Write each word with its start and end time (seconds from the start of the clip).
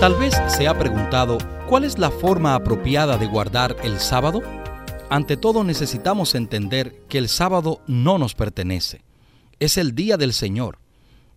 Tal 0.00 0.14
vez 0.14 0.32
se 0.48 0.66
ha 0.66 0.78
preguntado, 0.78 1.36
¿cuál 1.68 1.84
es 1.84 1.98
la 1.98 2.10
forma 2.10 2.54
apropiada 2.54 3.18
de 3.18 3.26
guardar 3.26 3.76
el 3.84 4.00
sábado? 4.00 4.40
Ante 5.10 5.36
todo 5.36 5.62
necesitamos 5.62 6.34
entender 6.34 7.02
que 7.06 7.18
el 7.18 7.28
sábado 7.28 7.82
no 7.86 8.16
nos 8.16 8.34
pertenece. 8.34 9.04
Es 9.58 9.76
el 9.76 9.94
día 9.94 10.16
del 10.16 10.32
Señor. 10.32 10.78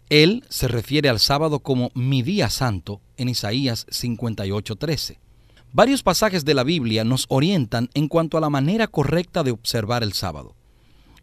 Él 0.07 0.46
se 0.47 0.70
refiere 0.70 1.10
al 1.10 1.20
sábado 1.20 1.60
como 1.60 1.91
mi 1.94 2.21
día 2.21 2.49
santo 2.49 3.02
en 3.18 3.27
Isaías 3.27 3.86
58:13. 3.89 5.20
Varios 5.73 6.02
pasajes 6.02 6.45
de 6.45 6.54
la 6.54 6.64
Biblia 6.64 7.04
nos 7.04 7.25
orientan 7.27 7.89
en 7.93 8.07
cuanto 8.07 8.38
a 8.38 8.41
la 8.41 8.50
manera 8.50 8.88
correcta 8.88 9.43
de 9.43 9.52
observar 9.52 10.04
el 10.04 10.14
sábado. 10.14 10.55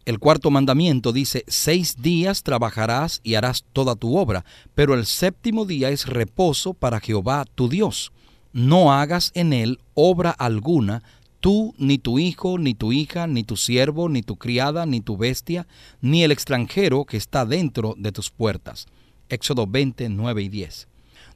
El 0.03 0.17
cuarto 0.17 0.49
mandamiento 0.49 1.13
dice, 1.13 1.43
seis 1.47 2.01
días 2.01 2.41
trabajarás 2.41 3.21
y 3.23 3.35
harás 3.35 3.65
toda 3.71 3.95
tu 3.95 4.17
obra, 4.17 4.45
pero 4.73 4.95
el 4.95 5.05
séptimo 5.05 5.65
día 5.65 5.89
es 5.89 6.07
reposo 6.07 6.73
para 6.73 6.99
Jehová 6.99 7.45
tu 7.53 7.69
Dios. 7.69 8.11
No 8.51 8.91
hagas 8.93 9.31
en 9.35 9.53
él 9.53 9.79
obra 9.93 10.31
alguna, 10.31 11.03
tú, 11.39 11.75
ni 11.77 11.99
tu 11.99 12.17
hijo, 12.17 12.57
ni 12.57 12.73
tu 12.73 12.91
hija, 12.91 13.27
ni 13.27 13.43
tu 13.43 13.57
siervo, 13.57 14.09
ni 14.09 14.23
tu 14.23 14.37
criada, 14.37 14.87
ni 14.87 15.01
tu 15.01 15.17
bestia, 15.17 15.67
ni 16.01 16.23
el 16.23 16.31
extranjero 16.31 17.05
que 17.05 17.17
está 17.17 17.45
dentro 17.45 17.93
de 17.97 18.11
tus 18.11 18.31
puertas. 18.31 18.87
Éxodo 19.29 19.67
20, 19.67 20.09
9 20.09 20.41
y 20.41 20.49
10. 20.49 20.87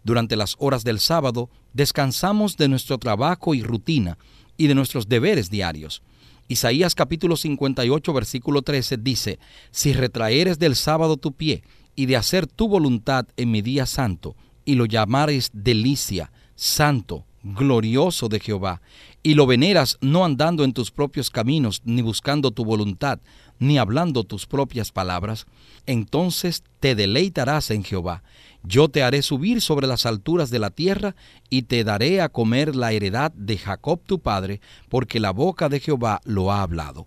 Durante 0.04 0.36
las 0.36 0.56
horas 0.58 0.84
del 0.84 1.00
sábado 1.00 1.50
descansamos 1.74 2.58
de 2.58 2.68
nuestro 2.68 2.98
trabajo 2.98 3.54
y 3.54 3.62
rutina 3.62 4.18
y 4.58 4.68
de 4.68 4.76
nuestros 4.76 5.08
deberes 5.08 5.50
diarios. 5.52 6.02
Isaías 6.48 6.94
capítulo 6.94 7.38
58 7.38 8.14
versículo 8.14 8.62
13 8.62 8.98
dice, 8.98 9.40
Si 9.72 9.94
retraeres 9.94 10.60
del 10.60 10.76
sábado 10.76 11.18
tu 11.18 11.32
pie 11.32 11.64
y 11.96 12.06
de 12.06 12.18
hacer 12.18 12.46
tu 12.46 12.68
voluntad 12.68 13.26
en 13.36 13.50
mi 13.50 13.62
día 13.62 13.86
santo, 13.86 14.36
y 14.64 14.76
lo 14.76 14.86
llamares 14.86 15.50
delicia, 15.54 16.32
santo, 16.56 17.26
glorioso 17.46 18.28
de 18.28 18.40
Jehová, 18.40 18.82
y 19.22 19.36
lo 19.36 19.46
veneras 19.46 19.98
no 20.02 20.26
andando 20.26 20.64
en 20.64 20.74
tus 20.74 20.90
propios 20.90 21.30
caminos, 21.30 21.82
ni 21.86 22.02
buscando 22.02 22.52
tu 22.52 22.66
voluntad, 22.66 23.20
ni 23.60 23.78
hablando 23.78 24.24
tus 24.24 24.48
propias 24.48 24.92
palabras, 24.92 25.46
entonces 25.86 26.64
te 26.80 26.96
deleitarás 26.96 27.70
en 27.70 27.84
Jehová. 27.84 28.24
Yo 28.64 28.90
te 28.90 29.04
haré 29.04 29.22
subir 29.22 29.62
sobre 29.62 29.86
las 29.86 30.08
alturas 30.08 30.50
de 30.50 30.58
la 30.58 30.72
tierra, 30.72 31.16
y 31.50 31.64
te 31.64 31.84
daré 31.84 32.20
a 32.20 32.30
comer 32.30 32.76
la 32.76 32.92
heredad 32.92 33.32
de 33.34 33.58
Jacob 33.58 34.02
tu 34.04 34.20
padre, 34.20 34.60
porque 34.90 35.20
la 35.20 35.32
boca 35.32 35.70
de 35.70 35.80
Jehová 35.80 36.22
lo 36.26 36.52
ha 36.52 36.64
hablado. 36.64 37.06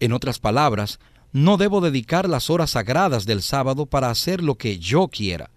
En 0.00 0.12
otras 0.12 0.40
palabras, 0.40 0.98
no 1.32 1.56
debo 1.56 1.80
dedicar 1.80 2.28
las 2.28 2.50
horas 2.50 2.70
sagradas 2.70 3.26
del 3.26 3.42
sábado 3.42 3.86
para 3.86 4.10
hacer 4.10 4.42
lo 4.42 4.56
que 4.56 4.78
yo 4.78 5.06
quiera, 5.06 5.50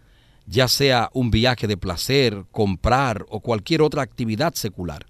ya 0.52 0.68
sea 0.68 1.10
un 1.14 1.32
viaje 1.32 1.66
de 1.66 1.78
placer, 1.78 2.44
comprar 2.52 3.26
o 3.30 3.40
cualquier 3.40 3.82
otra 3.82 4.02
actividad 4.02 4.54
secular. 4.54 5.06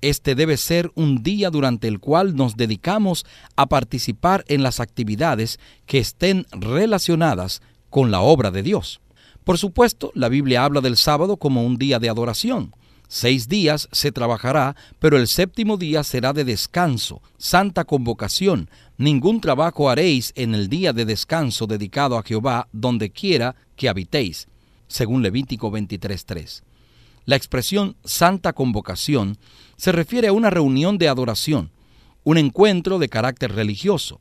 Este 0.00 0.36
debe 0.36 0.56
ser 0.56 0.92
un 0.94 1.24
día 1.24 1.50
durante 1.50 1.88
el 1.88 1.98
cual 1.98 2.36
nos 2.36 2.56
dedicamos 2.56 3.26
a 3.56 3.66
participar 3.66 4.44
en 4.46 4.62
las 4.62 4.78
actividades 4.78 5.58
que 5.86 5.98
estén 5.98 6.46
relacionadas 6.52 7.62
con 7.90 8.12
la 8.12 8.20
obra 8.20 8.52
de 8.52 8.62
Dios. 8.62 9.00
Por 9.42 9.58
supuesto, 9.58 10.12
la 10.14 10.28
Biblia 10.28 10.64
habla 10.64 10.80
del 10.80 10.96
sábado 10.96 11.36
como 11.36 11.64
un 11.64 11.78
día 11.78 11.98
de 11.98 12.08
adoración. 12.08 12.72
Seis 13.08 13.48
días 13.48 13.88
se 13.90 14.12
trabajará, 14.12 14.76
pero 15.00 15.16
el 15.16 15.26
séptimo 15.26 15.76
día 15.76 16.04
será 16.04 16.32
de 16.32 16.44
descanso, 16.44 17.22
santa 17.38 17.84
convocación. 17.84 18.70
Ningún 18.98 19.40
trabajo 19.40 19.90
haréis 19.90 20.32
en 20.36 20.54
el 20.54 20.68
día 20.68 20.92
de 20.92 21.04
descanso 21.04 21.66
dedicado 21.66 22.18
a 22.18 22.22
Jehová, 22.22 22.68
donde 22.72 23.10
quiera 23.10 23.56
que 23.74 23.88
habitéis, 23.88 24.48
según 24.88 25.22
Levítico 25.22 25.70
23.3. 25.70 26.62
La 27.24 27.36
expresión 27.36 27.96
santa 28.04 28.52
convocación 28.52 29.38
se 29.76 29.92
refiere 29.92 30.28
a 30.28 30.32
una 30.32 30.50
reunión 30.50 30.96
de 30.96 31.08
adoración, 31.08 31.72
un 32.22 32.38
encuentro 32.38 32.98
de 32.98 33.08
carácter 33.08 33.52
religioso. 33.52 34.20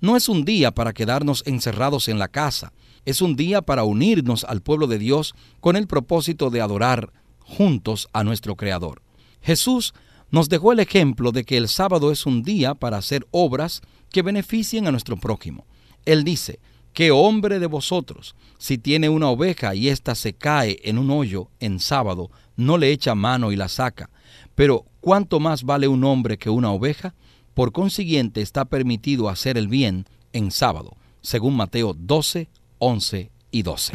No 0.00 0.16
es 0.16 0.28
un 0.28 0.44
día 0.44 0.70
para 0.70 0.92
quedarnos 0.92 1.42
encerrados 1.46 2.08
en 2.08 2.18
la 2.18 2.28
casa, 2.28 2.72
es 3.06 3.22
un 3.22 3.36
día 3.36 3.62
para 3.62 3.84
unirnos 3.84 4.44
al 4.44 4.60
pueblo 4.60 4.86
de 4.86 4.98
Dios 4.98 5.34
con 5.60 5.76
el 5.76 5.86
propósito 5.86 6.50
de 6.50 6.60
adorar 6.60 7.12
juntos 7.40 8.08
a 8.12 8.24
nuestro 8.24 8.56
Creador. 8.56 9.02
Jesús 9.40 9.94
nos 10.30 10.48
dejó 10.48 10.72
el 10.72 10.80
ejemplo 10.80 11.32
de 11.32 11.44
que 11.44 11.56
el 11.56 11.68
sábado 11.68 12.10
es 12.10 12.26
un 12.26 12.42
día 12.42 12.74
para 12.74 12.96
hacer 12.96 13.26
obras 13.30 13.82
que 14.10 14.22
beneficien 14.22 14.86
a 14.86 14.90
nuestro 14.90 15.16
prójimo. 15.16 15.66
Él 16.04 16.24
dice, 16.24 16.60
¿Qué 16.94 17.10
hombre 17.10 17.58
de 17.58 17.66
vosotros, 17.66 18.36
si 18.56 18.78
tiene 18.78 19.08
una 19.08 19.28
oveja 19.28 19.74
y 19.74 19.88
ésta 19.88 20.14
se 20.14 20.32
cae 20.32 20.78
en 20.84 20.96
un 20.96 21.10
hoyo 21.10 21.48
en 21.58 21.80
sábado, 21.80 22.30
no 22.54 22.78
le 22.78 22.92
echa 22.92 23.16
mano 23.16 23.50
y 23.50 23.56
la 23.56 23.66
saca? 23.66 24.10
Pero 24.54 24.84
¿cuánto 25.00 25.40
más 25.40 25.64
vale 25.64 25.88
un 25.88 26.04
hombre 26.04 26.38
que 26.38 26.50
una 26.50 26.70
oveja? 26.70 27.16
Por 27.52 27.72
consiguiente 27.72 28.42
está 28.42 28.64
permitido 28.64 29.28
hacer 29.28 29.58
el 29.58 29.66
bien 29.66 30.06
en 30.32 30.52
sábado, 30.52 30.96
según 31.20 31.56
Mateo 31.56 31.94
12, 31.98 32.48
11 32.78 33.30
y 33.50 33.62
12. 33.62 33.92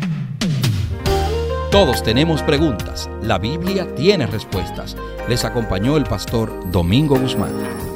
Todos 1.72 2.04
tenemos 2.04 2.44
preguntas, 2.44 3.10
la 3.24 3.38
Biblia 3.38 3.96
tiene 3.96 4.28
respuestas. 4.28 4.98
Les 5.30 5.46
acompañó 5.46 5.96
el 5.96 6.04
pastor 6.04 6.70
Domingo 6.70 7.18
Guzmán. 7.18 7.89